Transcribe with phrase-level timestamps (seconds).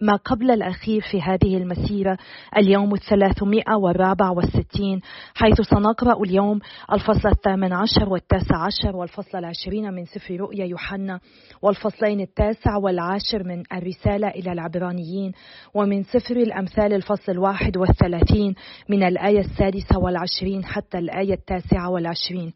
[0.00, 2.18] ما قبل الأخير في هذه المسيرة،
[2.56, 5.00] اليوم الثلاثمائة والرابع والستين،
[5.34, 6.60] حيث سنقرأ اليوم
[6.92, 11.20] الفصل الثامن عشر والتاسع عشر والفصل العشرين من سفر رؤيا يوحنا،
[11.62, 15.32] والفصلين التاسع والعاشر من الرسالة إلى العبرانيين
[15.74, 18.54] ومن سفر الأمثال الفصل الواحد والثلاثين
[18.88, 22.52] من الآية السادسة والعشرين حتى الآية التاسعة والعشرين.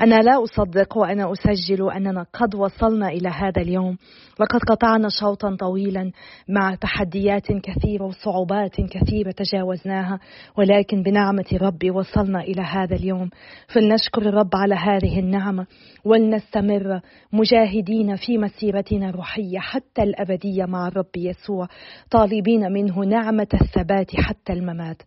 [0.00, 3.96] أنا لا أصدق وأنا أسجل أننا قد وصلنا إلى هذا اليوم.
[4.40, 6.10] لقد قطعنا شوطا طويلا
[6.48, 10.18] مع تحديات كثيرة وصعوبات كثيرة تجاوزناها
[10.58, 13.30] ولكن بنعمة الرب وصلنا إلى هذا اليوم.
[13.68, 15.66] فلنشكر الرب على هذه النعمة
[16.04, 17.00] ولنستمر
[17.32, 21.68] مجاهدين في مسيرتنا الروحية حتى الأبدية مع الرب يسوع
[22.10, 25.02] طالبين منه نعمة الثبات حتى الممات.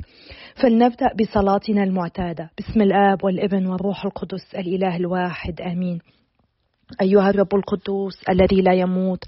[0.62, 2.50] فلنبدأ بصلاتنا المعتادة.
[2.60, 6.00] بسم الآب والإبن والروح القدس الإله الواحد آمين.
[7.02, 9.24] أيها الرب القدوس الذي لا يموت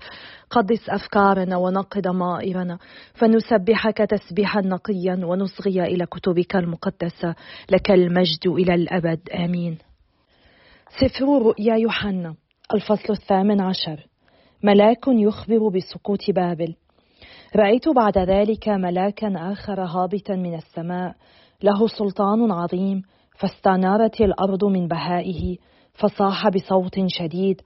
[0.49, 2.79] قدس أفكارنا ونقض ضمائرنا
[3.13, 7.35] فنسبحك تسبيحا نقيا ونصغي إلى كتبك المقدسة.
[7.71, 9.77] لك المجد إلى الأبد آمين.
[11.01, 12.35] سفر رؤيا يوحنا
[12.73, 14.07] الفصل الثامن عشر.
[14.63, 16.75] ملاك يخبر بسقوط بابل.
[17.55, 21.15] رأيت بعد ذلك ملاكا آخر هابطا من السماء.
[21.63, 23.01] له سلطان عظيم
[23.39, 25.57] فاستنارت الأرض من بهائه
[25.93, 27.61] فصاح بصوت شديد.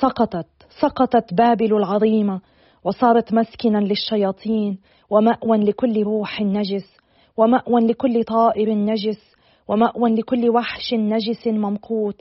[0.00, 0.46] سقطت
[0.80, 2.40] سقطت بابل العظيمة
[2.84, 4.78] وصارت مسكنا للشياطين
[5.10, 6.96] ومأوى لكل روح نجس
[7.36, 9.34] ومأوى لكل طائر نجس
[9.68, 12.20] ومأوى لكل وحش نجس ممقوت.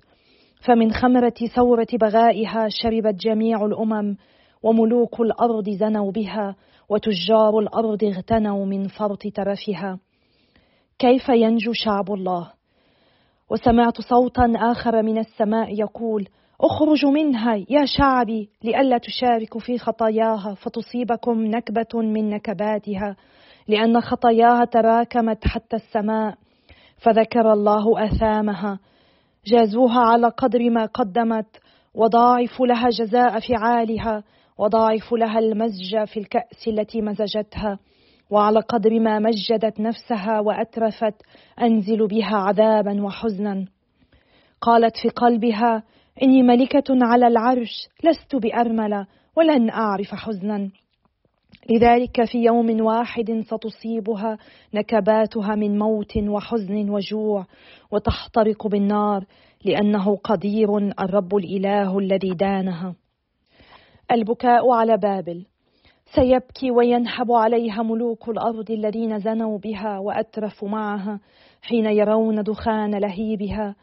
[0.60, 4.16] فمن خمرة ثورة بغائها شربت جميع الأمم
[4.64, 6.56] وملوك الأرض زنوا بها.
[6.90, 10.00] وتجار الأرض اغتنوا من فرط ترفها.
[11.00, 12.52] كيف ينجو شعب الله؟
[13.52, 16.28] وسمعت صوتا آخر من السماء يقول
[16.62, 23.16] اخرجوا منها يا شعبي لئلا تشاركوا في خطاياها فتصيبكم نكبة من نكباتها
[23.68, 26.36] لأن خطاياها تراكمت حتى السماء
[26.98, 28.80] فذكر الله آثامها.
[29.46, 31.58] جازوها على قدر ما قدمت
[31.94, 34.24] وضاعفوا لها جزاء فعالها
[34.58, 37.80] وضاعفوا لها المزج في الكأس التي مزجتها
[38.30, 41.14] وعلى قدر ما مجدت نفسها وأترفت
[41.62, 43.66] أنزل بها عذابا وحزنا.
[44.62, 45.84] قالت في قلبها
[46.24, 50.70] إني ملكة على العرش لست بأرملة ولن أعرف حزنا.
[51.70, 54.38] لذلك في يوم واحد ستصيبها
[54.74, 57.46] نكباتها من موت وحزن وجوع
[57.92, 59.26] وتحترق بالنار
[59.66, 62.96] لأنه قدير الرب الإله الذي دانها.
[64.12, 65.46] البكاء على بابل.
[66.16, 71.20] سيبكي وينحب عليها ملوك الأرض الذين زنوا بها واترفوا معها
[71.62, 73.76] حين يرون دخان لهيبها.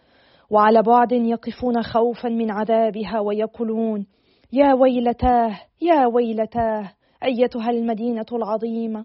[0.50, 4.06] وعلى بعد يقفون خوفا من عذابها ويقولون
[4.53, 6.93] يا ويلتاه يا ويلتاه
[7.25, 9.05] أيتها المدينة العظيمة؟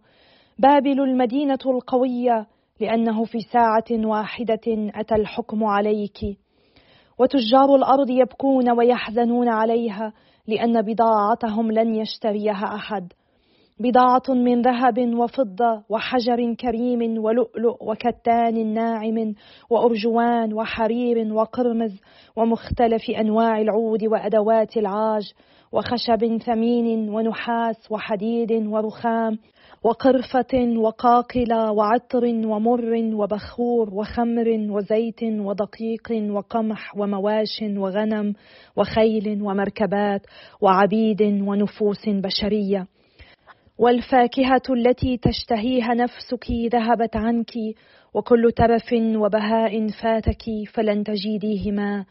[0.60, 2.48] بابل المدينة القوية
[2.82, 6.38] لأنه في ساعة واحدة أتى الحكم عليك.
[7.20, 10.14] وتجار الأرض يبكون ويحزنون عليها
[10.48, 13.14] لأن بضاعتهم لن يشتريها أحد.
[13.80, 19.34] بضاعة من ذهب وفضة وحجر كريم ولؤلؤ وكتان ناعم
[19.70, 22.02] وأرجوان وحرير وقرمز
[22.36, 25.34] ومختلف أنواع العود وأدوات العاج
[25.72, 29.38] وخشب ثمين ونحاس وحديد ورخام
[29.88, 38.34] وقرفة وقاقلة وعطر ومر وبخور وخمر وزيت ودقيق وقمح ومواش وغنم
[38.76, 40.22] وخيل ومركبات
[40.62, 42.88] وعبيد ونفوس بشرية.
[43.78, 47.52] والفاكهة التي تشتهيها نفسك ذهبت عنك
[48.14, 50.44] وكل ترف وبهاء فاتك
[50.74, 52.06] فلن تجديهما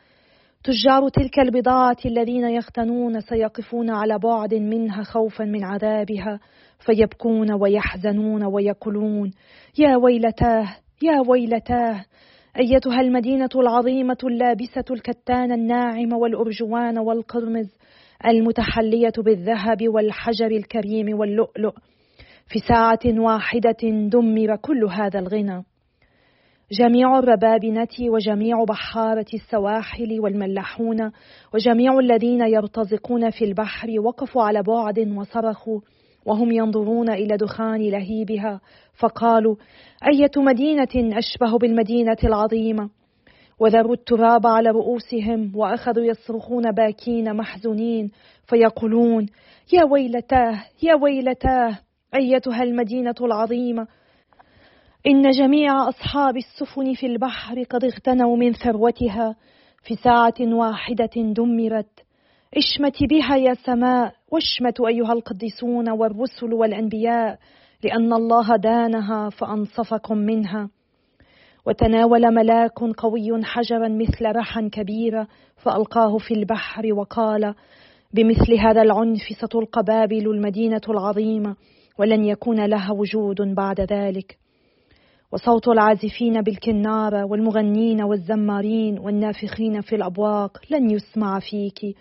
[0.65, 6.41] تجار تلك البضاعة الذين يختنون سيقفون على بعد منها خوفا من عذابها.
[6.79, 9.31] فيبكون ويحزنون ويقولون
[9.79, 12.05] يا ويلتاه يا ويلتاه
[12.59, 17.77] أيتها المدينة العظيمة اللابسة الكتان الناعم والأرجوان والقرمز
[18.27, 21.75] المتحلية بالذهب والحجر الكريم واللؤلؤ.
[22.49, 25.65] في ساعة واحدة دمر كل هذا الغنى.
[26.73, 31.11] جميع الربابنة وجميع بحارة السواحل والملاحون
[31.55, 35.81] وجميع الذين يرتزقون في البحر وقفوا على بعد وصرخوا.
[36.27, 38.61] وهم ينظرون إلى دخان لهيبها
[38.99, 39.57] فقالوا
[40.13, 42.91] أية مدينة أشبه بالمدينة العظيمة؟
[43.61, 48.11] وذروا التراب على رؤوسهم وأخذوا يصرخون باكين محزونين
[48.47, 49.27] فيقولون
[49.73, 51.79] يا ويلتاه يا ويلتاه
[52.15, 53.87] أيتها المدينة العظيمة؟
[55.07, 59.37] إن جميع أصحاب السفن في البحر قد اغتنوا من ثروتها
[59.83, 62.01] في ساعة واحدة دمرت.
[62.57, 67.39] اشمت بها يا سماء واشمتوا أيها القديسون والرسل والأنبياء
[67.85, 70.71] لأن الله دانها فأنصفكم منها.
[71.67, 75.27] وتناول ملاك قوي حجرا مثل رحا كبيرة
[75.57, 77.55] فألقاه في البحر وقال
[78.13, 81.57] بمثل هذا العنف ستلقى بابل المدينة العظيمة
[81.99, 84.39] ولن يكون لها وجود بعد ذلك.
[85.33, 91.97] وصوت العازفين بالكنارة والمغنين والزمارين والنافخين في الأبواق لن يسمع فيك.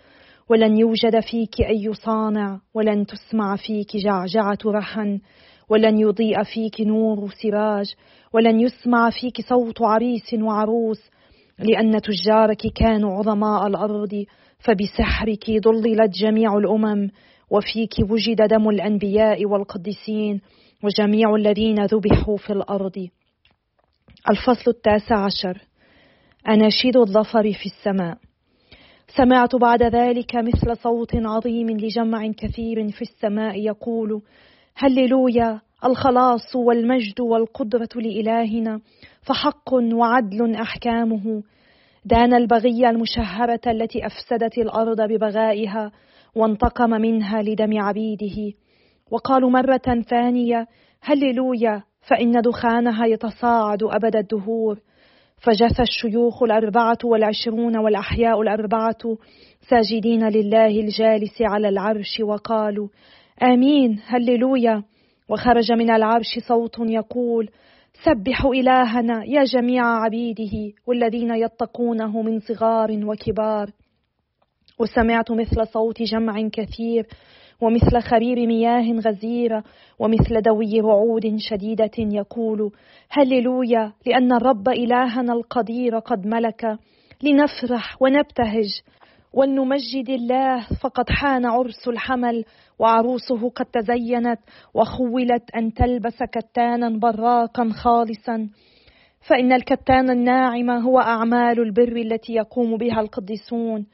[0.50, 5.20] ولن يوجد فيك أي صانع ولن تسمع فيك جعجعة رحن
[5.68, 7.94] ولن يضيء فيك نور سراج
[8.32, 11.10] ولن يسمع فيك صوت عريس وعروس
[11.58, 14.24] لأن تجارك كانوا عظماء الأرض
[14.58, 17.10] فبسحرك ضللت جميع الأمم
[17.50, 20.40] وفيك وجد دم الأنبياء والقديسين
[20.84, 23.08] وجميع الذين ذبحوا في الأرض.
[24.30, 25.58] الفصل التاسع عشر.
[26.48, 28.18] أناشيد الظفر في السماء.
[29.08, 34.22] سمعت بعد ذلك مثل صوت عظيم لجمع كثير في السماء يقول
[34.76, 35.60] هللويا!
[35.84, 38.80] الخلاص والمجد والقدرة لإلهنا
[39.22, 41.42] فحق وعدل أحكامه.
[42.04, 45.92] دان البغية المشهرة التي أفسدت الأرض ببغائها
[46.34, 48.52] وانتقم منها لدم عبيده.
[49.10, 50.66] وقالوا مرة ثانية
[51.02, 51.82] هللويا!
[52.08, 54.80] فإن دخانها يتصاعد أبد الدهور.
[55.36, 59.18] فجث الشيوخ الأربعة والعشرون والأحياء الأربعة
[59.68, 62.88] ساجدين لله الجالس على العرش وقالوا
[63.42, 64.82] آمين هللويا.
[65.28, 67.48] وخرج من العرش صوت يقول
[68.04, 73.70] سبحوا إلهنا يا جميع عبيده والذين يتقونه من صغار وكبار.
[74.80, 77.06] وسمعت مثل صوت جمع كثير
[77.60, 79.64] ومثل خرير مياه غزيرة
[79.98, 82.72] ومثل دوي رعود شديدة يقول
[83.10, 86.78] هللويا لأن الرب إلهنا القدير قد ملك
[87.22, 88.80] لنفرح ونبتهج
[89.36, 92.44] ولنمجد الله فقد حان عرس الحمل
[92.78, 94.38] وعروسه قد تزينت
[94.74, 98.48] وخولت أن تلبس كتانا براقا خالصا.
[99.28, 103.86] فإن الكتان الناعم هو أعمال البر التي يقوم بها القديسون.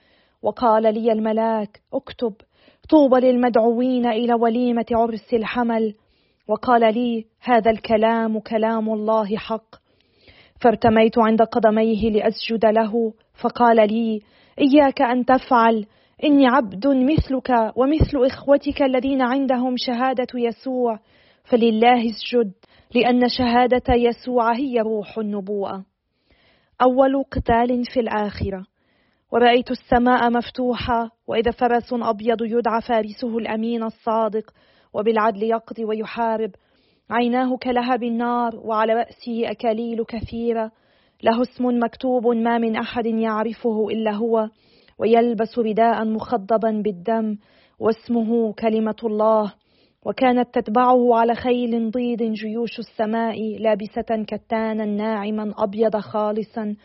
[0.42, 2.32] وقال لي الملاك اكتب.
[2.88, 5.94] طوبى للمدعوين إلى وليمة عرس الحمل
[6.48, 9.74] وقال لي هذا الكلام كلام الله حق.
[10.60, 13.12] فارتميت عند قدميه لأسجد له
[13.42, 14.20] فقال لي
[14.58, 15.86] إياك أن تفعل
[16.24, 20.98] إني عبد مثلك ومثل إخوتك الذين عندهم شهادة يسوع
[21.44, 22.52] فلله اسجد
[22.94, 25.84] لأن شهادة يسوع هي روح النبوءة.
[26.82, 28.66] أول قتال في الآخرة.
[29.32, 34.50] ورأيت السماء مفتوحة وإذا فرس أبيض يدعى فارسه الأمين الصادق
[34.94, 36.50] وبالعدل يقضي ويحارب.
[37.10, 40.70] عيناه كلهب النار وعلى رأسه أكاليل كثيرة.
[41.22, 44.48] له اسم مكتوب ما من أحد يعرفه إلا هو
[44.98, 47.36] ويلبس رداء مخضبا بالدم
[47.78, 49.54] واسمه كلمة الله.
[50.06, 56.76] وكانت تتبعه على خيل ضيد جيوش السماء لابسة كتانا ناعما أبيض خالصا.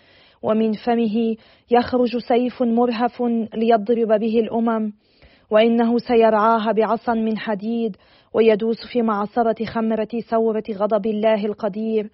[0.43, 1.35] ومن فمه
[1.71, 3.21] يخرج سيف مرهف
[3.53, 4.93] ليضرب به الأمم
[5.51, 7.97] وإنه سيرعاها بعصا من حديد
[8.33, 12.09] ويدوس في معصرة خمرة ثورة غضب الله القدير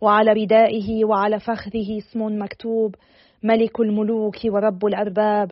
[0.00, 2.94] وعلى ردائه وعلى فخذه اسم مكتوب
[3.42, 5.50] ملك الملوك ورب الأرباب.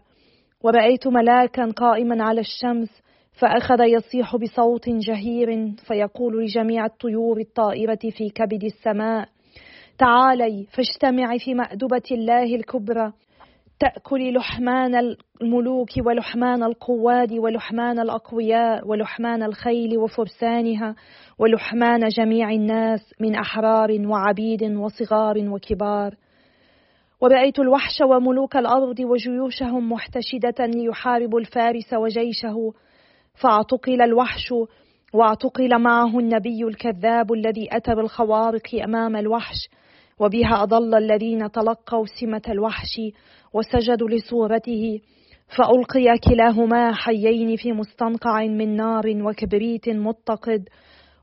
[0.62, 2.88] ورأيت ملاكا قائما على الشمس
[3.33, 9.28] فأخذ يصيح بصوت جهير فيقول لجميع الطيور الطائرة في كبد السماء
[9.99, 13.13] تعالي فاجتمعي في مأدبة الله الكبرى.
[13.81, 20.95] تأكلي لحمان الملوك ولحمان القواد ولحمان الأقوياء ولحمان الخيل وفرسانها
[21.39, 26.15] ولحمان جميع الناس من أحرار وعبيد وصغار وكبار.
[27.21, 32.73] ورأيت الوحش وملوك الأرض وجيوشهم محتشدة ليحاربوا الفارس وجيشه.
[33.35, 34.55] فاعتقل الوحش
[35.15, 39.69] واعتقل معه النبي الكذاب الذي أتى بالخوارق أمام الوحش.
[40.21, 43.00] وبها أضل الذين تلقوا سمة الوحش
[43.52, 45.00] وسجدوا لصورته
[45.56, 50.68] فألقي كلاهما حيين في مستنقع من نار وكبريت متقد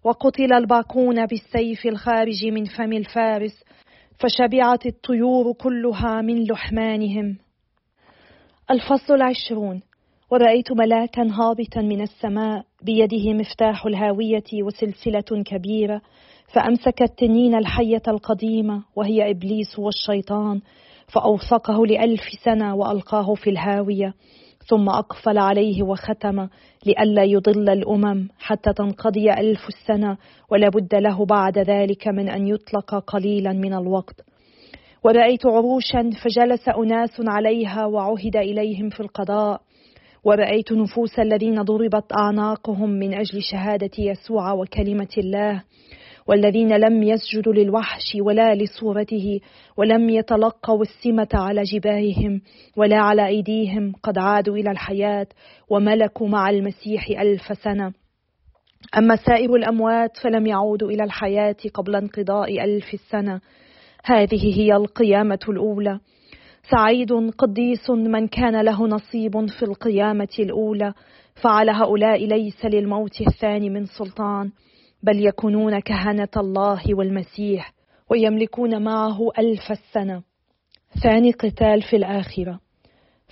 [0.04, 3.64] وقتل الباقون بالسيف الخارج من فم الفارس
[4.20, 7.38] فشبعت الطيور كلها من لحمانهم.
[8.72, 9.82] الفصل العشرون
[10.32, 16.02] ورأيت ملاكا هابطا من السماء بيده مفتاح الهاوية وسلسلة كبيرة
[16.54, 20.62] فأمسك التنين الحية القديمة وهي إبليس والشيطان
[21.08, 24.14] فأوثقه لألف سنة وألقاه في الهاوية
[24.68, 26.48] ثم أقفل عليه وختم
[26.86, 30.18] لئلا يضل الأمم حتى تنقضي ألف السنة
[30.52, 34.22] ولا بد له بعد ذلك من أن يطلق قليلا من الوقت.
[35.04, 39.62] ورأيت عروشا فجلس أناس عليها وعهد إليهم في القضاء
[40.24, 45.64] ورأيت نفوس الذين ضربت أعناقهم من أجل شهادة يسوع وكلمة الله
[46.28, 49.40] والذين لم يسجدوا للوحش ولا لصورته
[49.78, 52.42] ولم يتلقوا السمة على جباههم
[52.78, 55.28] ولا على أيديهم قد عادوا إلى الحياة
[55.70, 57.94] وملكوا مع المسيح ألف سنة.
[58.98, 63.42] أما سائر الأموات فلم يعودوا إلى الحياة قبل انقضاء ألف السنة
[64.06, 66.00] هذه هي القيامة الأولى.
[66.70, 70.94] سعيد قديس من كان له نصيب في القيامة الأولى.
[71.44, 74.52] فعلى هؤلاء ليس للموت الثاني من سلطان
[75.04, 77.74] بل يكونون كهنة الله والمسيح
[78.10, 80.22] ويملكون معه ألف السنة.
[81.04, 82.60] ثاني قتال في الآخرة.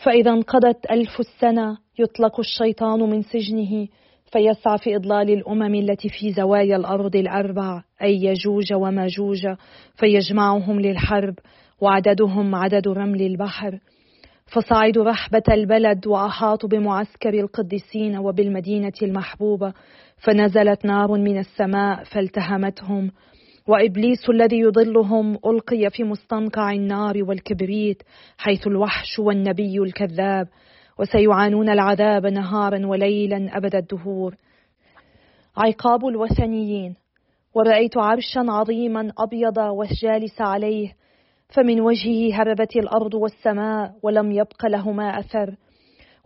[0.03, 3.87] فإذا انقضت ألف السنة يطلق الشيطان من سجنه
[4.31, 9.47] فيسعى في إضلال الأمم التي في زوايا الأرض الأربع أي يجوج وماجوج
[9.95, 11.33] فيجمعهم للحرب.
[11.81, 13.79] وعددهم عدد رمل البحر.
[14.45, 19.73] فصعدوا رحبة البلد وأحاطوا بمعسكر القديسين وبالمدينة المحبوبة.
[20.17, 23.11] فنزلت نار من السماء فالتهمتهم.
[23.67, 28.03] وإبليس الذي يضلهم ألقي في مستنقع النار والكبريت
[28.37, 30.47] حيث الوحش والنبي الكذاب.
[30.99, 34.35] وسيعانون العذاب نهارا وليلا أبد الدهور.
[35.57, 36.95] عقاب الوثنيين.
[37.55, 40.99] ورأيت عرشا عظيما أبيض والجالس عليه.
[41.49, 45.55] فمن وجهه هربت الأرض والسماء ولم يبق لهما أثر.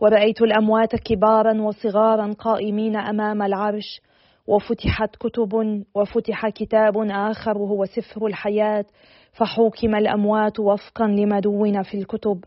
[0.00, 4.00] ورأيت الأموات كبارا وصغارا قائمين أمام العرش.
[4.46, 8.84] وفتحت كتب وفتح كتاب آخر وهو سفر الحياة.
[9.32, 12.44] فحوكم الأموات وفقا لما دون في الكتب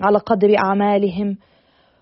[0.00, 1.36] على قدر أعمالهم.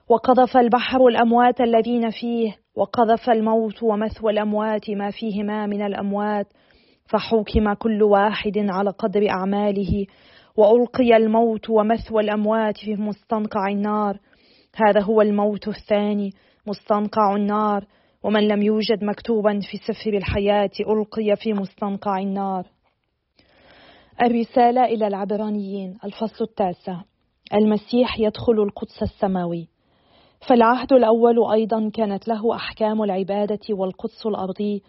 [0.09, 2.57] وقذف البحر الأموات الذين فيه.
[2.77, 6.47] وقذف الموت ومثوى الأموات ما فيهما من الأموات.
[7.09, 10.07] فحوكم كل واحد على قدر أعماله
[10.57, 14.19] وألقي الموت ومثوى الأموات في مستنقع النار.
[14.77, 16.33] هذا هو الموت الثاني
[16.67, 17.85] مستنقع النار.
[18.23, 22.67] ومن لم يوجد مكتوبا في سفر الحياة ألقي في مستنقع النار.
[24.23, 27.01] الرسالة إلى العبرانيين الفصل التاسع.
[27.55, 29.69] المسيح يدخل القدس السماوي.
[30.49, 34.83] فالعهد الأول أيضا كانت له أحكام العبادة والقدس الأرضي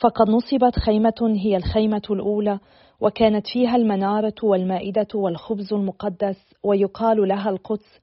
[0.00, 2.58] فقد نصبت خيمة هي الخيمة الأولى
[3.00, 8.00] وكانت فيها المنارة والمائدة والخبز المقدس ويقال لها القدس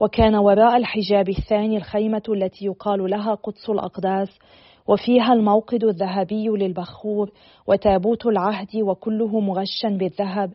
[0.00, 4.38] وكان وراء الحجاب الثاني الخيمة التي يقال لها قدس الأقداس
[4.86, 7.30] وفيها الموقد الذهبي للبخور
[7.66, 10.52] وتابوت العهد وكله مغشا بالذهب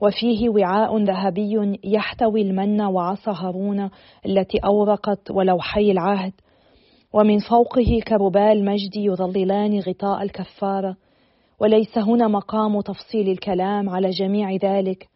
[0.00, 3.90] وفيه وعاء ذهبي يحتوي المن وعصا هارون
[4.26, 6.32] التي أورقت ولوحي العهد.
[7.12, 10.96] ومن فوقه كربال المجد يظللان غطاء الكفارة
[11.60, 15.08] وليس هنا مقام تفصيل الكلام على جميع ذلك.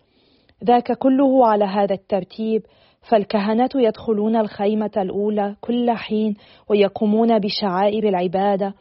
[0.64, 2.62] ذاك كله على هذا الترتيب
[3.10, 6.34] فالكهنة يدخلون الخيمة الأولى كل حين
[6.68, 8.74] ويقومون بشعائر العبادة.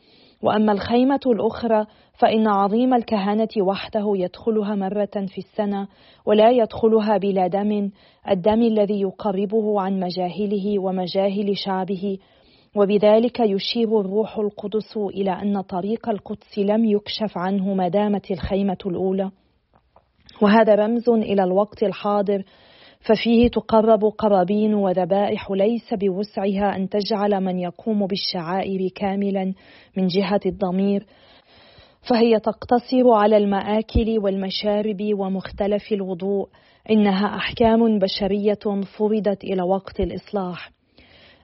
[0.43, 5.87] وأما الخيمة الأخرى فإن عظيم الكهنة وحده يدخلها مرة في السنة
[6.25, 7.91] ولا يدخلها بلا دم
[8.29, 12.17] الدم الذي يقربه عن مجاهله ومجاهل شعبه.
[12.75, 19.31] وبذلك يشير الروح القدس إلى أن طريق القدس لم يكشف عنه ما دامت الخيمة الأولى.
[20.41, 22.43] وهذا رمز إلى الوقت الحاضر
[22.99, 29.53] ففيه تقرب قرابين وذبائح ليس بوسعها أن تجعل من يقوم بالشعائر كاملا
[29.97, 31.05] من جهة الضمير.
[32.09, 36.49] فهي تقتصر على المآكل والمشارب ومختلف الوضوء
[36.89, 40.80] إنها أحكام بشرية فرضت إلى وقت الإصلاح.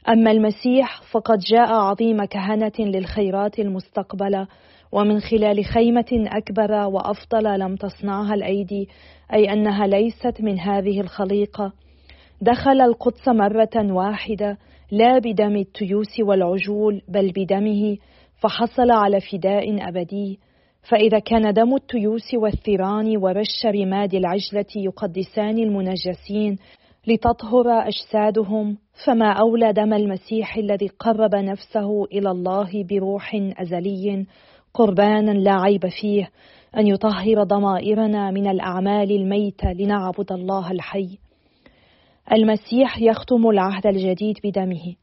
[0.10, 4.48] أما المسيح فقد جاء عظيم كهنة للخيرات المستقبلة
[4.92, 8.90] ومن خلال خيمة أكبر وأفضل لم تصنعها الأيدي
[9.34, 11.74] أي أنها ليست من هذه الخليقة.
[12.42, 14.58] دخل القدس مرة واحدة
[14.92, 17.98] لا بدم التيوس والعجول بل بدمه
[18.42, 20.40] فحصل على فداء أبدي.
[20.90, 26.58] فإذا كان دم التيوس والثيران ورش رماد العجلة يقدسان المنجسين
[27.08, 34.26] لتطهر أجسادهم فما أولى دم المسيح الذي قرب نفسه إلى الله بروح أزلي
[34.74, 36.30] قربانا لا عيب فيه
[36.78, 41.18] أن يطهر ضمائرنا من الأعمال الميتة لنعبد الله الحي.
[42.32, 44.96] المسيح يختم العهد الجديد بدمه.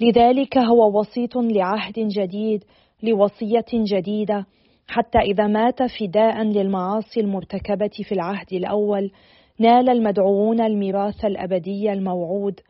[0.00, 2.64] لذلك هو وسيط لعهد جديد
[3.02, 4.46] لوصية جديدة
[4.88, 9.10] حتى إذا مات فداء للمعاصي المرتكبة في العهد الأول
[9.58, 12.60] نال المدعوون الميراث الأبدي الموعود.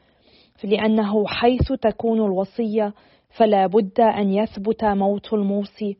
[0.64, 2.92] لأنه حيث تكون الوصية
[3.30, 5.96] فلا بد أن يثبت موت الموصي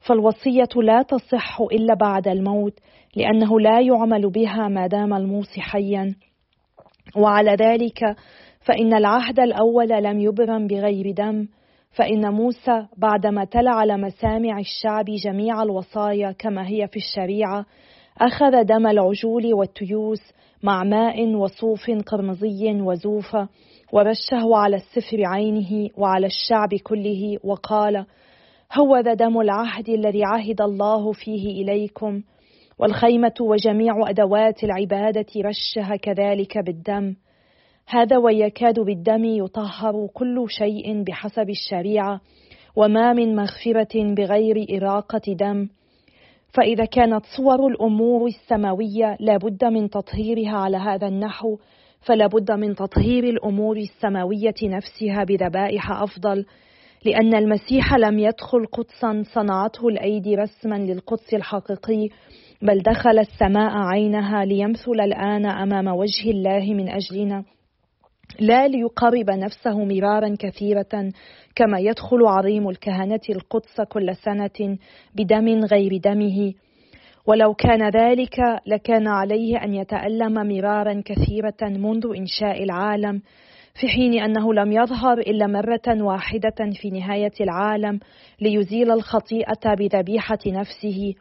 [0.00, 2.78] فالوصية لا تصح إلا بعد الموت
[3.16, 6.14] لأنه لا يعمل بها ما دام الموصي حيا.
[7.16, 8.16] وعلى ذلك
[8.60, 11.48] فإن العهد الأول لم يبرم بغير دم
[11.90, 17.66] فإن موسى بعدما تلا على مسامع الشعب جميع الوصايا كما هي في الشريعة
[18.18, 20.20] أخذ دم العجول والتيوس
[20.62, 23.48] مع ماء وصوف قرمزي وزوفة
[23.92, 28.06] ورشه على السفر عينه وعلى الشعب كله وقال
[28.72, 32.22] هو ذا دم العهد الذي عهد الله فيه إليكم
[32.78, 37.14] والخيمة وجميع أدوات العبادة رشها كذلك بالدم.
[37.86, 42.20] هذا ويكاد بالدم يطهر كل شيء بحسب الشريعة
[42.76, 45.68] وما من مغفرة بغير إراقة دم.
[46.54, 51.58] فإذا كانت صور الأمور السماوية لابد من تطهيرها على هذا النحو
[52.02, 56.46] فلابد من تطهير الأمور السماوية نفسها بذبائح أفضل
[57.04, 62.08] لأن المسيح لم يدخل قدسا صنعته الأيدي رسما للقدس الحقيقي
[62.62, 67.44] بل دخل السماء عينها ليمثل الآن أمام وجه الله من أجلنا.
[68.40, 71.12] لا ليقرب نفسه مرارا كثيرة
[71.54, 74.78] كما يدخل عظيم الكهنة القدس كل سنة
[75.14, 76.52] بدم غير دمه.
[77.26, 83.22] ولو كان ذلك لكان عليه أن يتألم مرارا كثيرة منذ إنشاء العالم
[83.80, 88.00] في حين أنه لم يظهر إلا مرة واحدة في نهاية العالم
[88.40, 91.14] ليزيل الخطيئة بذبيحة نفسه.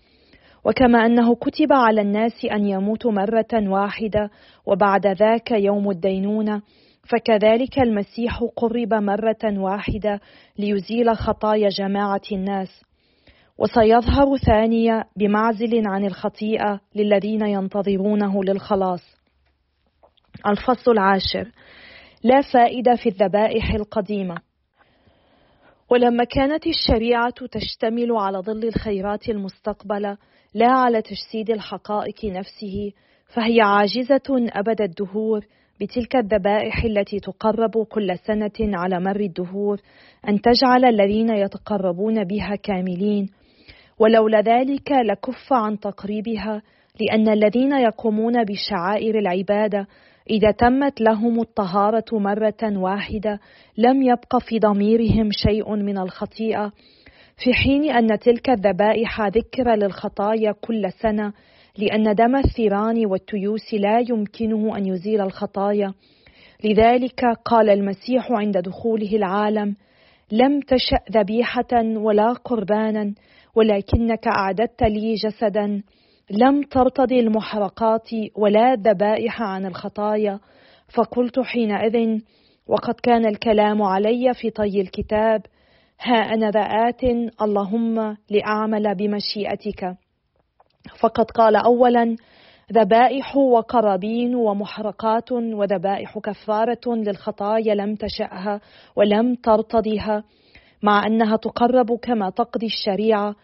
[0.65, 4.29] وكما أنه كتب على الناس أن يموتوا مرة واحدة
[4.65, 6.61] وبعد ذاك يوم الدينونة
[7.09, 10.19] فكذلك المسيح قرب مرة واحدة
[10.59, 12.90] ليزيل خطايا جماعة الناس.
[13.61, 19.03] وسيظهر ثانية بمعزل عن الخطيئة للذين ينتظرونه للخلاص.
[20.47, 21.51] الفصل العاشر.
[22.23, 24.35] لا فائدة في الذبائح القديمة.
[25.89, 30.17] ولما كانت الشريعة تشتمل على ظل الخيرات المستقبلة
[30.53, 32.91] لا على تجسيد الحقائق نفسه
[33.33, 35.45] فهي عاجزة أبد الدهور
[35.81, 39.81] بتلك الذبائح التي تقرب كل سنة على مر الدهور
[40.27, 43.29] أن تجعل الذين يتقربون بها كاملين
[44.01, 46.61] ولولا ذلك لكف عن تقريبها
[47.01, 49.87] لأن الذين يقومون بشعائر العبادة
[50.29, 53.39] إذا تمت لهم الطهارة مرة واحدة
[53.77, 56.71] لم يبق في ضميرهم شيء من الخطيئة
[57.43, 61.33] في حين أن تلك الذبائح ذكر للخطايا كل سنة
[61.77, 65.93] لأن دم الثيران والتيوس لا يمكنه أن يزيل الخطايا.
[66.63, 69.75] لذلك قال المسيح عند دخوله العالم
[70.31, 73.13] لم تشأ ذبيحة ولا قربانا
[73.55, 75.83] ولكنك أعددت لي جسدا.
[76.29, 80.39] لم ترتضي المحرقات ولا الذبائح عن الخطايا.
[80.95, 82.19] فقلت حينئذ
[82.67, 85.41] وقد كان الكلام علي في طي الكتاب
[86.01, 87.03] ها أنا ذا آت
[87.41, 89.95] اللهم لأعمل بمشيئتك.
[90.99, 92.15] فقد قال أولا
[92.73, 98.61] ذبائح وقرابين ومحرقات وذبائح كفارة للخطايا لم تشأها
[98.95, 100.23] ولم ترتضها
[100.83, 103.35] مع أنها تقرب كما تقضي الشريعة.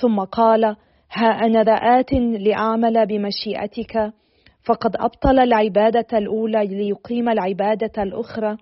[0.00, 0.64] ثم قال
[1.12, 4.12] ها أنا ذا آت لأعمل بمشيئتك
[4.64, 8.56] فقد أبطل العبادة الأولى ليقيم العبادة الأخرى.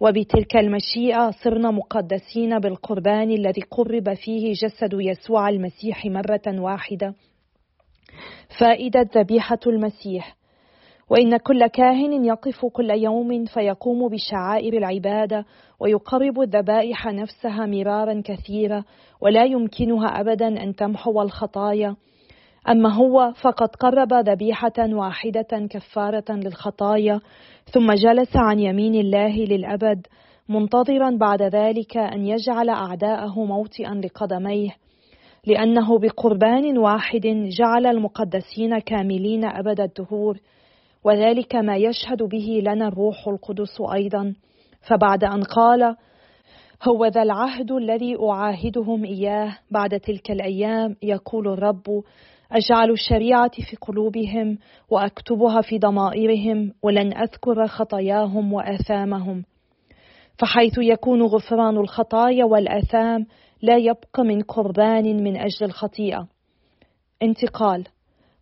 [0.00, 7.14] وبتلك المشيئة صرنا مقدسين بالقربان الذي قرب فيه جسد يسوع المسيح مرة واحدة.
[8.60, 10.36] فائدة ذبيحة المسيح.
[11.10, 15.44] وإن كل كاهن يقف كل يوم فيقوم بشعائر العبادة
[15.80, 18.84] ويقرب الذبائح نفسها مرارا كثيرا
[19.20, 21.96] ولا يمكنها أبدا أن تمحو الخطايا.
[22.68, 27.20] أما هو فقد قرب ذبيحة واحدة كفارة للخطايا
[27.64, 30.06] ثم جلس عن يمين الله للأبد
[30.48, 34.70] منتظرا بعد ذلك أن يجعل أعداءه موطئا لقدميه.
[35.46, 40.38] لأنه بقربان واحد جعل المقدسين كاملين أبد الدهور.
[41.04, 44.34] وذلك ما يشهد به لنا الروح القدس أيضا.
[44.88, 45.96] فبعد أن قال
[46.88, 52.02] هو ذا العهد الذي أعاهدهم إياه بعد تلك الأيام يقول الرب
[52.52, 54.58] أجعل الشريعة في قلوبهم
[54.90, 59.44] وأكتبها في ضمائرهم ولن أذكر خطاياهم وآثامهم.
[60.38, 63.26] فحيث يكون غفران الخطايا والآثام
[63.62, 66.28] لا يبقى من قربان من أجل الخطيئة.
[67.22, 67.84] انتقال.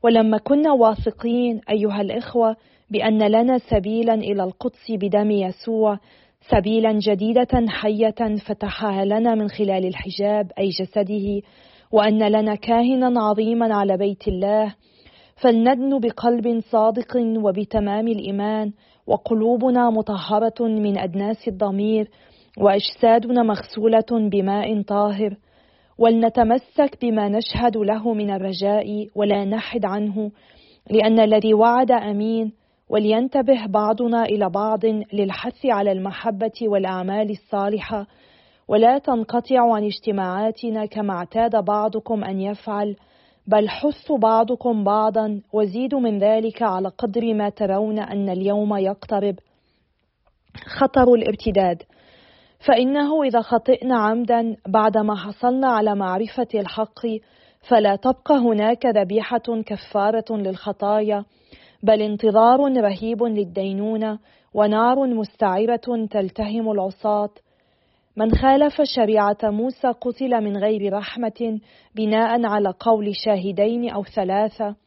[0.02, 2.56] ولما كنا واثقين أيها الإخوة
[2.90, 5.98] بأن لنا سبيلا إلى القدس بدم يسوع
[6.50, 11.42] سبيلا جديدة حية فتحها لنا من خلال الحجاب أي جسده
[11.92, 14.74] وأن لنا كاهنا عظيما على بيت الله.
[15.36, 18.72] فلندن بقلب صادق وبتمام الإيمان
[19.06, 22.08] وقلوبنا مطهرة من أدناس الضمير
[22.58, 25.36] وأجسادنا مغسولة بماء طاهر.
[25.98, 30.30] ولنتمسك بما نشهد له من الرجاء ولا نحد عنه
[30.90, 32.52] لأن الذي وعد أمين
[32.88, 34.80] ولينتبه بعضنا إلى بعض
[35.12, 38.06] للحث على المحبة والأعمال الصالحة.
[38.68, 42.96] ولا تنقطع عن اجتماعاتنا كما اعتاد بعضكم أن يفعل
[43.46, 49.34] بل حثوا بعضكم بعضا وزيدوا من ذلك على قدر ما ترون أن اليوم يقترب.
[50.78, 51.82] خطر الارتداد
[52.66, 57.06] فإنه إذا خطئنا عمدا بعدما حصلنا على معرفة الحق
[57.68, 61.24] فلا تبقى هناك ذبيحة كفارة للخطايا
[61.82, 64.18] بل انتظار رهيب للدينونة
[64.54, 67.30] ونار مستعرة تلتهم العصاة.
[68.16, 71.60] من خالف شريعة موسى قتل من غير رحمة
[71.94, 74.81] بناء على قول شاهدين أو ثلاثة.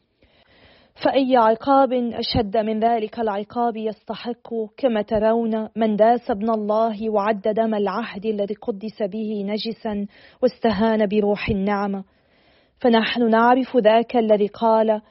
[1.04, 7.76] فأي عقاب أشد من ذلك العقاب يستحق كما ترون من داس ابن الله وعد دم
[7.76, 10.08] العهد الذي قدس به نجسا
[10.42, 12.04] واستهان بروح النعمة.
[12.80, 15.02] فنحن نعرف ذاك الذي قال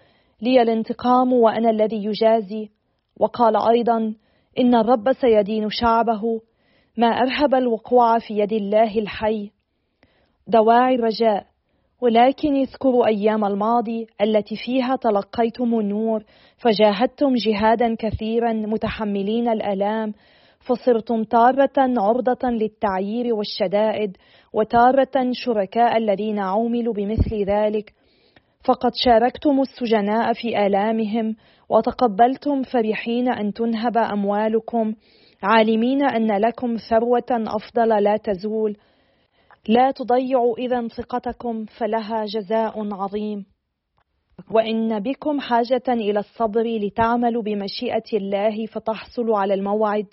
[0.43, 2.71] لي الانتقام وأنا الذي يجازي.
[3.21, 4.15] وقال أيضا
[4.59, 6.41] إن الرب سيدين شعبه
[6.97, 9.51] ما أرهب الوقوع في يد الله الحي.
[10.47, 11.47] دواعي الرجاء.
[12.01, 16.25] ولكن اذكروا أيام الماضي التي فيها تلقيتم النور
[16.57, 20.13] فجاهدتم جهادا كثيرا متحملين الآلام
[20.67, 24.17] فصرتم تارة عرضة للتعيير والشدائد
[24.53, 27.93] وتارة شركاء الذين عوملوا بمثل ذلك.
[28.65, 31.37] فقد شاركتم السجناء في آلامهم
[31.69, 34.95] وتقبلتم فرحين أن تنهب أموالكم
[35.43, 38.77] عالمين أن لكم ثروة أفضل لا تزول.
[39.69, 43.47] لا تضيعوا إذا ثقتكم فلها جزاء عظيم.
[44.51, 50.07] وإن بكم حاجة إلى الصبر لتعملوا بمشيئة الله فتحصلوا على الموعد.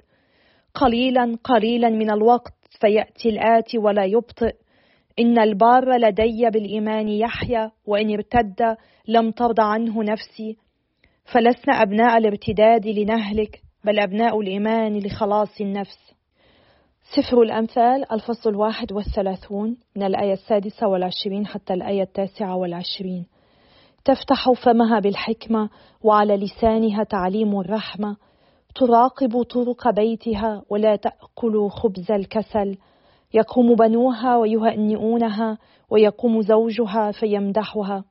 [0.74, 4.56] قليلا قليلا من الوقت فيأتي الآتي ولا يبطئ.
[5.20, 10.58] إن البار لدي بالإيمان يحيى وإن ارتد لم ترضى عنه نفسي.
[11.34, 16.20] فلسنا أبناء الارتداد لنهلك بل أبناء الإيمان لخلاص النفس.
[17.15, 23.26] سفر الأمثال الفصل الواحد والثلاثون من الآية السادسة والعشرين حتى الآية التاسعة والعشرين.
[24.06, 25.69] تفتح فمها بالحكمة
[26.04, 28.17] وعلى لسانها تعليم الرحمة.
[28.76, 32.78] تراقب طرق بيتها ولا تأكل خبز الكسل.
[33.34, 35.58] يقوم بنوها ويهنئونها
[35.89, 38.04] ويقوم زوجها فيمدحها.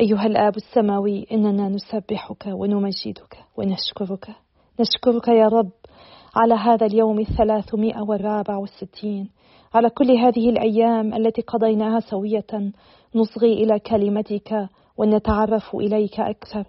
[0.00, 4.28] أيها الآب السماوي إننا نسبحك ونمجدك ونشكرك.
[4.80, 5.70] نشكرك يا رب
[6.36, 9.28] على هذا اليوم الثلاثمائة والرابع والستين.
[9.74, 12.72] على كل هذه الأيام التي قضيناها سوية
[13.14, 16.64] نصغي إلى كلمتك ونتعرف إليك أكثر.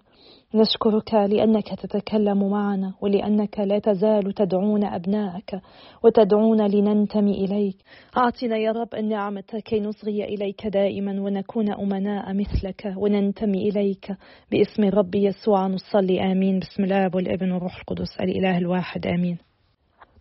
[0.56, 5.62] نشكرك لأنك تتكلم معنا ولأنك لا تزال تدعون أبناءك
[6.04, 7.76] وتدعون لننتمي إليك.
[8.18, 14.12] أعطنا يا رب النعمة كي نصغي إليك دائما ونكون أمناء مثلك وننتمي إليك
[14.52, 15.68] باسم الرب يسوع.
[15.68, 16.60] نصلي آمين.
[16.60, 19.51] بسم الله والابن والروح القدس الإله الواحد آمين.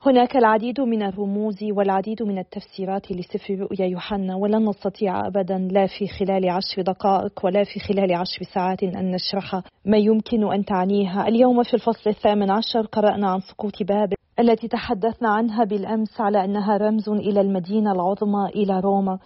[0.06, 6.06] هناك العديد من الرموز والعديد من التفسيرات لسفر رؤيا يوحنا ولن نستطيع ابدا لا في
[6.06, 11.28] خلال عشر دقائق ولا في خلال عشر ساعات أن نشرح ما يمكن أن تعنيها.
[11.28, 16.76] اليوم في الفصل الثامن عشر قرأنا عن سقوط بابل التي تحدثنا عنها بالأمس على أنها
[16.76, 19.18] رمز إلى المدينة العظمى إلى روما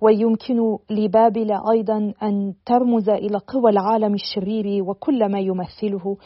[0.00, 6.16] ويمكن لبابل أيضا أن ترمز إلى قوى العالم الشرير وكل ما يمثله.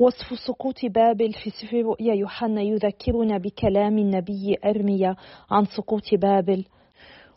[0.00, 5.16] وصف سقوط بابل في سفر رؤيا يوحنا يذكرنا بكلام النبي أرميا
[5.50, 6.64] عن سقوط بابل.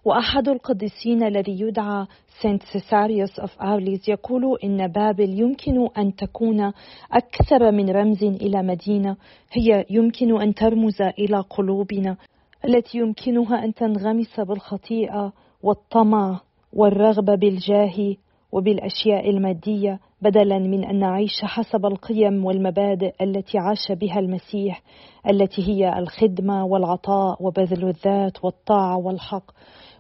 [0.05, 2.05] وأحد القديسين الذي يدعى
[2.41, 6.71] سانت سيساريوس أوف أرليز يقول إن بابل يمكن أن تكون
[7.11, 9.17] أكثر من رمز إلى مدينة.
[9.51, 12.17] هي يمكن أن ترمز إلى قلوبنا.
[12.65, 16.39] التي يمكنها أن تنغمس بالخطيئة والطمع
[16.73, 18.15] والرغبة بالجاه
[18.51, 19.99] وبالأشياء المادية.
[20.23, 24.81] بدلا من أن نعيش حسب القيم والمبادئ التي عاش بها المسيح
[25.29, 29.51] التي هي الخدمة والعطاء وبذل الذات والطاعة والحق.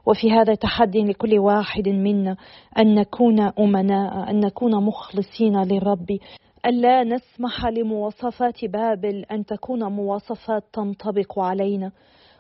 [0.05, 2.37] وفي هذا تحدي لكل واحد منا
[2.77, 6.17] أن نكون أمناء أن نكون مخلصين للرب.
[6.65, 11.91] الا نسمح لمواصفات بابل أن تكون مواصفات تنطبق علينا.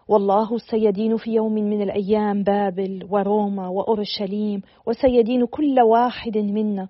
[0.07, 6.87] والله سيدين في يوم من الأيام بابل وروما وأورشليم وسيدين كل واحد منا.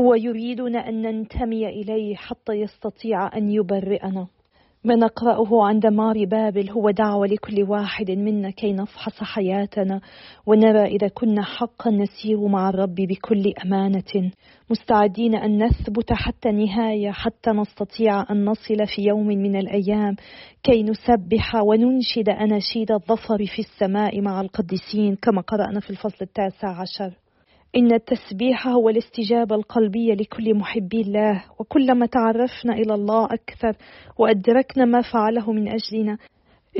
[0.00, 4.26] هو يريدنا أن ننتمي إليه حتى يستطيع أن يبرئنا.
[4.84, 10.00] ما نقرأه عند مار بابل هو دعوة لكل واحد منا كي نفحص حياتنا
[10.46, 14.30] ونرى إذا كنا حقا نسير مع الرب بكل أمانة.
[14.70, 20.16] مستعدين أن نثبت حتى النهاية حتى نستطيع أن نصل في يوم من الأيام
[20.62, 27.21] كي نسبح وننشد أناشيد الظفر في السماء مع القديسين كما قرأنا في الفصل التاسع عشر.
[27.76, 33.76] إن التسبيح هو الاستجابة القلبية لكل محبي الله وكلما تعرفنا إلى الله أكثر
[34.18, 36.18] وأدركنا ما فعله من أجلنا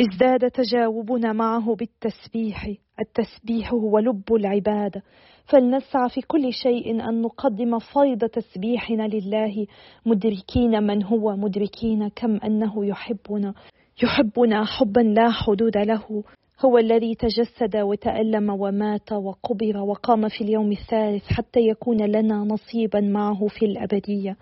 [0.00, 2.68] ازداد تجاوبنا معه بالتسبيح.
[3.00, 5.02] التسبيح هو لب العبادة.
[5.44, 9.66] فلنسعى في كل شيء أن نقدم فيض تسبيحنا لله
[10.06, 13.54] مدركين من هو مدركين كم أنه يحبنا
[14.02, 16.24] يحبنا حبا لا حدود له.
[16.60, 23.46] هو الذي تجسد وتألم ومات وقبر وقام في اليوم الثالث حتى يكون لنا نصيبا معه
[23.46, 24.36] في الأبدية.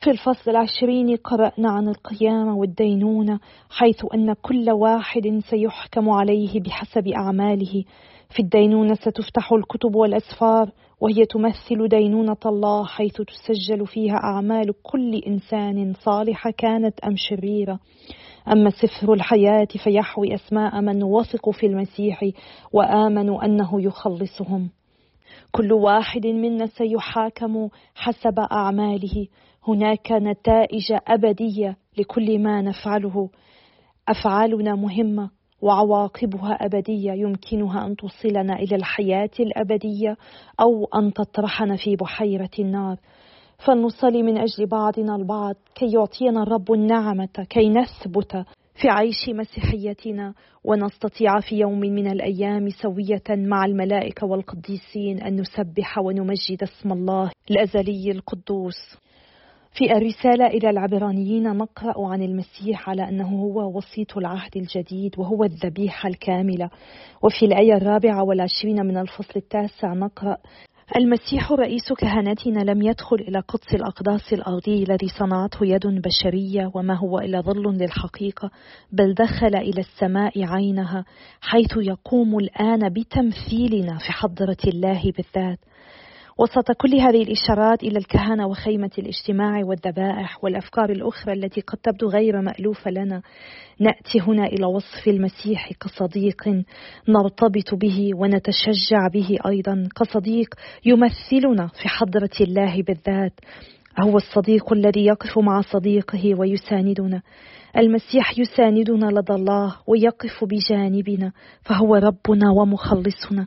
[0.00, 3.40] في الفصل العشرين قرأنا عن القيامة والدينونة
[3.70, 7.84] حيث أن كل واحد سيحكم عليه بحسب أعماله.
[8.30, 15.94] في الدينونة ستفتح الكتب والأسفار وهي تمثل دينونة الله حيث تسجل فيها أعمال كل إنسان
[16.04, 17.78] صالحة كانت أم شريرة.
[18.52, 22.24] أما سفر الحياة فيحوي أسماء من وثقوا في المسيح
[22.72, 24.70] وآمنوا أنه يخلصهم.
[25.52, 29.26] كل واحد منا سيحاكم حسب أعماله.
[29.68, 33.30] هناك نتائج أبدية لكل ما نفعله.
[34.08, 35.30] أفعالنا مهمة
[35.62, 37.12] وعواقبها أبدية.
[37.12, 40.16] يمكنها أن توصلنا إلى الحياة الأبدية
[40.60, 42.96] أو أن تطرحنا في بحيرة النار.
[43.66, 51.40] فلنصلي من أجل بعضنا البعض كي يعطينا الرب النعمة كي نثبت في عيش مسيحيتنا ونستطيع
[51.40, 58.98] في يوم من الأيام سوية مع الملائكة والقديسين أن نسبح ونمجد اسم الله الأزلي القدوس.
[59.72, 66.08] في الرسالة إلى العبرانيين نقرأ عن المسيح على أنه هو وسيط العهد الجديد وهو الذبيحة
[66.08, 66.70] الكاملة.
[67.22, 70.36] وفي الآية الرابعة والعشرين من الفصل التاسع نقرأ
[70.96, 77.18] المسيح رئيس كهنتنا لم يدخل إلى قدس الأقداس الأرضي الذي صنعته يد بشرية وما هو
[77.18, 78.50] إلا ظل للحقيقة
[78.92, 81.04] بل دخل إلى السماء عينها
[81.40, 85.58] حيث يقوم الآن بتمثيلنا في حضرة الله بالذات.
[86.38, 92.40] وسط كل هذه الإشارات إلى الكهنة وخيمة الاجتماع والذبائح والأفكار الأخرى التي قد تبدو غير
[92.40, 93.22] مألوفة لنا
[93.80, 96.48] نأتي هنا إلى وصف المسيح كصديق
[97.08, 99.88] نرتبط به ونتشجع به أيضا.
[99.96, 103.40] كصديق يمثلنا في حضرة الله بالذات.
[104.00, 107.22] هو الصديق الذي يقف مع صديقه ويساندنا.
[107.76, 113.46] المسيح يساندنا لدى الله ويقف بجانبنا فهو ربنا ومخلصنا.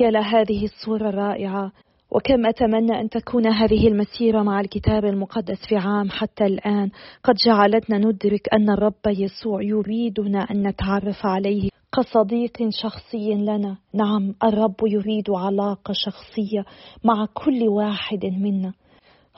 [0.00, 1.72] يا لهذه الصورة الرائعة
[2.10, 6.90] وكم أتمنى أن تكون هذه المسيرة مع الكتاب المقدس في عام حتى الآن.
[7.24, 13.76] قد جعلتنا ندرك أن الرب يسوع يريدنا أن نتعرف عليه كصديق شخصي لنا.
[13.94, 16.64] نعم الرب يريد علاقة شخصية
[17.04, 18.72] مع كل واحد منا.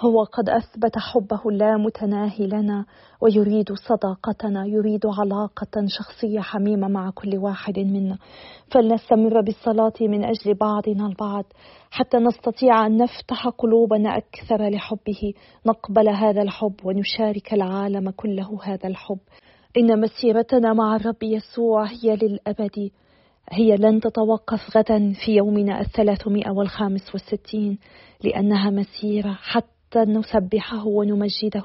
[0.01, 2.85] هو قد أثبت حبه اللامتناهي لنا
[3.21, 8.19] ويريد صداقتنا يريد علاقة شخصية حميمة مع كل واحد منا.
[8.71, 11.45] فلنستمر بالصلاة من أجل بعضنا البعض
[11.91, 15.35] حتى نستطيع أن نفتح قلوبنا أكثر لحبه.
[15.67, 19.21] نقبل هذا الحب ونشارك العالم كله هذا الحب.
[19.77, 22.91] إن مسيرتنا مع الرب يسوع هي للأبد.
[23.53, 27.79] هي لن تتوقف غدا في يومنا الثلاثمائة والخامس والستين
[28.25, 31.65] لأنها مسيرة حتى حتى نسبحه ونمجده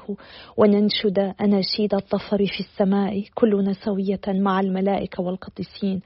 [0.56, 6.00] وننشد أناشيد الظفر في السماء كلنا سوية مع الملائكة والقديسين.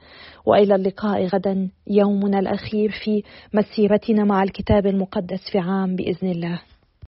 [0.45, 6.61] وإلى اللقاء غدا يومنا الأخير في مسيرتنا مع الكتاب المقدس في عام بإذن الله.